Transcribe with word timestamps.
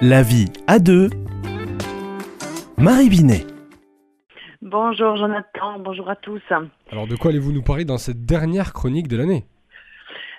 La 0.00 0.22
vie 0.22 0.46
à 0.68 0.78
deux. 0.78 1.10
Marie 2.76 3.08
Binet. 3.08 3.44
Bonjour 4.62 5.16
Jonathan, 5.16 5.80
bonjour 5.80 6.08
à 6.08 6.14
tous. 6.14 6.40
Alors 6.92 7.08
de 7.08 7.16
quoi 7.16 7.32
allez-vous 7.32 7.50
nous 7.50 7.64
parler 7.64 7.84
dans 7.84 7.98
cette 7.98 8.24
dernière 8.24 8.72
chronique 8.72 9.08
de 9.08 9.16
l'année? 9.16 9.44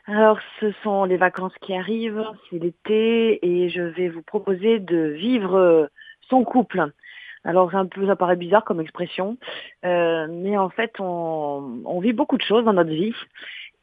Alors 0.05 0.39
ce 0.61 0.71
sont 0.81 1.03
les 1.03 1.17
vacances 1.17 1.51
qui 1.59 1.73
arrivent, 1.73 2.23
c'est 2.49 2.57
l'été 2.57 3.45
et 3.45 3.69
je 3.69 3.81
vais 3.81 4.07
vous 4.07 4.21
proposer 4.21 4.79
de 4.79 5.09
vivre 5.19 5.89
son 6.29 6.45
couple. 6.45 6.93
Alors 7.43 7.75
un 7.75 7.85
peu, 7.85 8.07
ça 8.07 8.15
paraît 8.15 8.37
bizarre 8.37 8.63
comme 8.63 8.79
expression, 8.79 9.37
euh, 9.83 10.27
mais 10.29 10.57
en 10.57 10.69
fait 10.69 10.93
on, 10.99 11.81
on 11.83 11.99
vit 11.99 12.13
beaucoup 12.13 12.37
de 12.37 12.43
choses 12.43 12.63
dans 12.63 12.71
notre 12.71 12.91
vie 12.91 13.13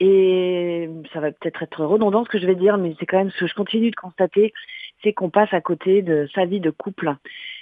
et 0.00 0.90
ça 1.12 1.20
va 1.20 1.32
peut-être 1.32 1.62
être 1.62 1.84
redondant 1.84 2.24
ce 2.24 2.30
que 2.30 2.38
je 2.38 2.46
vais 2.46 2.54
dire, 2.54 2.77
mais 2.79 2.95
c'est 2.98 3.06
quand 3.06 3.18
même 3.18 3.30
ce 3.30 3.40
que 3.40 3.46
je 3.46 3.54
continue 3.54 3.90
de 3.90 3.96
constater, 3.96 4.52
qu'on 5.12 5.30
passe 5.30 5.52
à 5.52 5.61
côté 5.61 6.02
de 6.02 6.29
sa 6.34 6.44
vie 6.44 6.61
de 6.61 6.71
couple. 6.71 7.14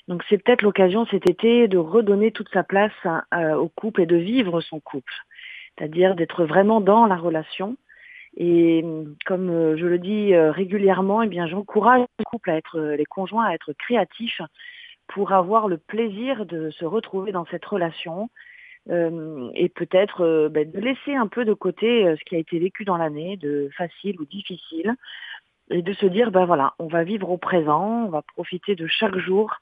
Donc 0.09 0.23
c'est 0.29 0.43
peut-être 0.43 0.63
l'occasion 0.63 1.07
cet 1.07 1.29
été 1.29 1.69
de 1.69 1.79
redonner 1.79 2.31
toute 2.31 2.51
sa 2.53 2.63
place 2.63 2.93
euh, 3.33 3.55
au 3.55 3.69
couple 3.69 4.03
et 4.03 4.07
de 4.07 4.17
vivre 4.17 4.61
son 4.61 4.81
couple, 4.81 5.15
c'est-à-dire 5.77 6.15
d'être 6.15 6.45
vraiment 6.45 6.81
dans 6.81 7.07
la 7.07 7.17
relation. 7.17 7.77
Et 8.37 8.85
comme 9.25 9.49
euh, 9.49 9.77
je 9.77 9.87
le 9.87 9.99
dis 9.99 10.35
euh, 10.35 10.51
régulièrement, 10.51 11.23
eh 11.23 11.29
bien 11.29 11.47
j'encourage 11.47 12.05
les 12.19 12.25
couples 12.25 12.51
à 12.51 12.57
être 12.57 12.81
les 12.81 13.05
conjoints 13.05 13.47
à 13.47 13.55
être 13.55 13.73
créatifs 13.73 14.43
pour 15.07 15.33
avoir 15.33 15.69
le 15.69 15.79
plaisir 15.79 16.45
de 16.45 16.71
se 16.71 16.85
retrouver 16.85 17.33
dans 17.33 17.47
cette 17.47 17.65
relation 17.65 18.31
et 18.87 19.71
peut-être 19.71 20.49
ben, 20.49 20.71
de 20.71 20.79
laisser 20.79 21.15
un 21.15 21.27
peu 21.27 21.47
de 21.47 21.55
côté 21.55 22.15
ce 22.19 22.25
qui 22.25 22.37
a 22.37 22.39
été 22.39 22.59
vécu 22.59 22.85
dans 22.85 22.99
l'année, 22.99 23.39
de 23.39 23.71
facile 23.75 24.21
ou 24.21 24.27
difficile, 24.27 24.95
et 25.75 25.83
de 25.83 25.93
se 25.93 26.07
dire 26.07 26.31
ben 26.31 26.45
voilà, 26.45 26.75
on 26.79 26.87
va 26.87 27.03
vivre 27.03 27.29
au 27.31 27.37
présent, 27.37 28.05
on 28.07 28.09
va 28.09 28.23
profiter 28.23 28.77
de 28.77 28.87
chaque 28.87 29.19
jour 29.19 29.57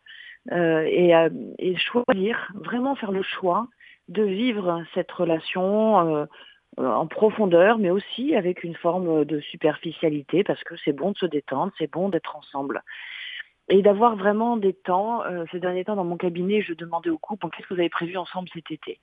euh, 0.52 0.82
et, 0.82 1.16
euh, 1.16 1.30
et, 1.58 1.74
choisir, 1.76 2.52
vraiment 2.54 2.94
faire 2.94 3.12
le 3.12 3.22
choix 3.22 3.66
de 4.08 4.22
vivre 4.22 4.84
cette 4.92 5.10
relation 5.10 6.06
euh, 6.14 6.26
en 6.76 7.06
profondeur, 7.06 7.78
mais 7.78 7.88
aussi 7.88 8.34
avec 8.36 8.62
une 8.62 8.74
forme 8.74 9.24
de 9.24 9.40
superficialité, 9.40 10.44
parce 10.44 10.62
que 10.64 10.74
c'est 10.84 10.92
bon 10.92 11.12
de 11.12 11.16
se 11.16 11.24
détendre, 11.24 11.72
c'est 11.78 11.90
bon 11.90 12.10
d'être 12.10 12.36
ensemble. 12.36 12.82
Et 13.70 13.80
d'avoir 13.80 14.16
vraiment 14.16 14.58
des 14.58 14.74
temps, 14.74 15.22
ces 15.50 15.60
derniers 15.60 15.84
temps 15.84 15.96
dans 15.96 16.04
mon 16.04 16.16
cabinet, 16.16 16.60
je 16.60 16.74
demandais 16.74 17.10
aux 17.10 17.18
couples, 17.18 17.46
qu'est-ce 17.50 17.68
que 17.68 17.74
vous 17.74 17.80
avez 17.80 17.88
prévu 17.88 18.18
ensemble 18.18 18.48
cet 18.52 18.70
été? 18.70 19.00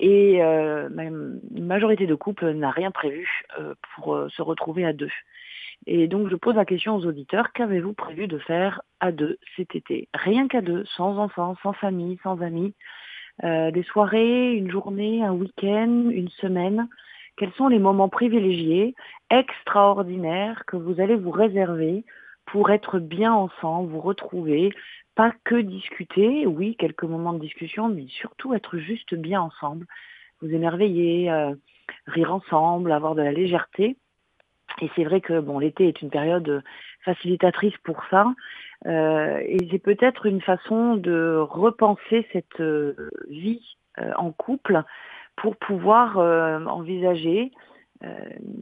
Et 0.00 0.40
une 0.40 1.40
majorité 1.66 2.06
de 2.06 2.14
couples 2.14 2.52
n'a 2.52 2.70
rien 2.70 2.90
prévu 2.90 3.28
pour 3.94 4.26
se 4.30 4.42
retrouver 4.42 4.84
à 4.84 4.92
deux. 4.92 5.10
Et 5.86 6.06
donc 6.06 6.28
je 6.28 6.36
pose 6.36 6.56
la 6.56 6.64
question 6.64 6.96
aux 6.96 7.06
auditeurs, 7.06 7.52
qu'avez-vous 7.52 7.94
prévu 7.94 8.26
de 8.26 8.38
faire 8.38 8.82
à 9.00 9.12
deux 9.12 9.38
cet 9.56 9.74
été? 9.74 10.08
Rien 10.14 10.48
qu'à 10.48 10.60
deux, 10.60 10.84
sans 10.96 11.18
enfants, 11.18 11.56
sans 11.62 11.72
famille, 11.72 12.18
sans 12.22 12.40
amis. 12.42 12.74
Euh, 13.44 13.70
des 13.70 13.84
soirées, 13.84 14.54
une 14.54 14.70
journée, 14.70 15.22
un 15.22 15.32
week-end, 15.32 16.08
une 16.10 16.28
semaine. 16.28 16.88
Quels 17.36 17.52
sont 17.52 17.68
les 17.68 17.78
moments 17.78 18.08
privilégiés, 18.08 18.96
extraordinaires 19.30 20.64
que 20.66 20.76
vous 20.76 21.00
allez 21.00 21.14
vous 21.14 21.30
réserver 21.30 22.04
pour 22.46 22.70
être 22.70 22.98
bien 22.98 23.32
ensemble, 23.32 23.92
vous 23.92 24.00
retrouver, 24.00 24.72
pas 25.18 25.32
que 25.42 25.56
discuter, 25.56 26.46
oui, 26.46 26.76
quelques 26.76 27.02
moments 27.02 27.32
de 27.32 27.40
discussion, 27.40 27.88
mais 27.88 28.06
surtout 28.06 28.54
être 28.54 28.78
juste 28.78 29.16
bien 29.16 29.40
ensemble, 29.40 29.84
vous 30.40 30.54
émerveiller, 30.54 31.28
euh, 31.28 31.56
rire 32.06 32.32
ensemble, 32.32 32.92
avoir 32.92 33.16
de 33.16 33.22
la 33.22 33.32
légèreté. 33.32 33.96
Et 34.80 34.88
c'est 34.94 35.02
vrai 35.02 35.20
que 35.20 35.40
bon, 35.40 35.58
l'été 35.58 35.88
est 35.88 36.02
une 36.02 36.10
période 36.10 36.62
facilitatrice 37.04 37.76
pour 37.82 38.00
ça. 38.12 38.32
Euh, 38.86 39.40
et 39.44 39.58
c'est 39.72 39.80
peut-être 39.80 40.24
une 40.26 40.40
façon 40.40 40.94
de 40.94 41.36
repenser 41.36 42.24
cette 42.32 42.60
euh, 42.60 43.10
vie 43.28 43.76
en 44.14 44.30
couple 44.30 44.84
pour 45.34 45.56
pouvoir 45.56 46.18
envisager 46.68 47.50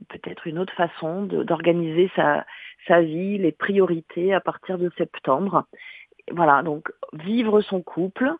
peut-être 0.08 0.46
une 0.46 0.58
autre 0.58 0.72
façon 0.72 1.24
d'organiser 1.24 2.10
sa 2.16 3.02
vie, 3.02 3.36
les 3.36 3.52
priorités 3.52 4.32
à 4.32 4.40
partir 4.40 4.78
de 4.78 4.90
septembre. 4.96 5.66
Voilà, 6.32 6.62
donc 6.62 6.90
vivre 7.12 7.60
son 7.60 7.82
couple 7.82 8.32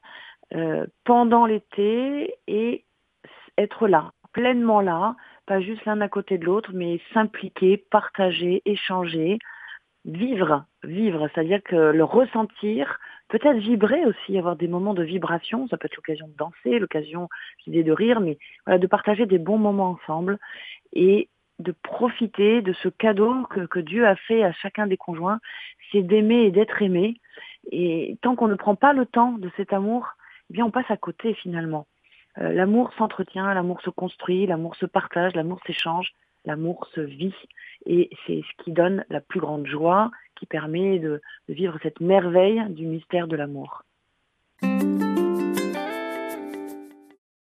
pendant 1.05 1.47
l'été 1.47 2.35
et 2.47 2.85
être 3.59 3.89
là, 3.89 4.13
pleinement 4.33 4.81
là, 4.81 5.17
pas 5.47 5.61
juste 5.61 5.85
l'un 5.85 6.01
à 6.01 6.09
côté 6.09 6.39
de 6.39 6.45
l'autre, 6.45 6.71
mais 6.75 7.01
s'impliquer, 7.15 7.77
partager, 7.77 8.63
échanger, 8.65 9.39
vivre, 10.05 10.65
vivre, 10.85 11.29
c'est-à-dire 11.35 11.63
que 11.63 11.77
le 11.77 12.05
ressentir, 12.05 12.99
peut-être 13.29 13.59
vibrer 13.59 14.05
aussi, 14.05 14.39
avoir 14.39 14.57
des 14.57 14.69
moments 14.69 14.95
de 14.95 15.03
vibration, 15.03 15.67
ça 15.69 15.77
peut 15.77 15.87
être 15.87 15.97
l'occasion 15.97 16.29
de 16.29 16.37
danser, 16.37 16.79
l'occasion, 16.79 17.29
je 17.67 17.83
de 17.83 17.93
rire, 17.93 18.21
mais 18.21 18.39
de 18.69 18.87
partager 18.87 19.27
des 19.27 19.39
bons 19.39 19.59
moments 19.59 19.99
ensemble 20.01 20.39
et 20.93 21.29
de 21.59 21.73
profiter 21.83 22.61
de 22.61 22.73
ce 22.75 22.89
cadeau 22.89 23.45
que 23.45 23.81
Dieu 23.81 24.07
a 24.07 24.15
fait 24.15 24.45
à 24.45 24.53
chacun 24.53 24.87
des 24.87 24.99
conjoints, 24.99 25.41
c'est 25.91 26.03
d'aimer 26.03 26.45
et 26.45 26.51
d'être 26.51 26.83
aimé. 26.83 27.19
Et 27.71 28.17
tant 28.23 28.37
qu'on 28.37 28.49
ne 28.49 28.55
prend 28.55 28.77
pas 28.77 28.93
le 28.93 29.07
temps 29.07 29.33
de 29.33 29.51
cet 29.57 29.73
amour, 29.73 30.09
eh 30.51 30.55
bien 30.55 30.65
on 30.65 30.71
passe 30.71 30.91
à 30.91 30.97
côté 30.97 31.35
finalement. 31.35 31.87
Euh, 32.39 32.53
l'amour 32.53 32.93
s'entretient, 32.99 33.53
l'amour 33.53 33.81
se 33.81 33.91
construit, 33.91 34.47
l'amour 34.47 34.77
se 34.77 34.87
partage, 34.87 35.35
l'amour 35.35 35.61
s'échange, 35.67 36.13
l'amour 36.45 36.87
se 36.95 37.01
vit. 37.01 37.35
Et 37.87 38.11
c'est 38.27 38.43
ce 38.43 38.65
qui 38.65 38.73
donne 38.73 39.05
la 39.11 39.21
plus 39.21 39.41
grande 39.41 39.67
joie, 39.67 40.11
qui 40.37 40.47
permet 40.47 40.99
de 40.99 41.21
vivre 41.49 41.79
cette 41.83 42.01
merveille 42.01 42.63
du 42.69 42.87
mystère 42.87 43.27
de 43.27 43.37
l'amour. 43.37 43.83